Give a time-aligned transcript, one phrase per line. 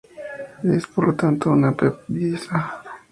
[0.63, 2.81] Es, por lo tanto, una peptidasa.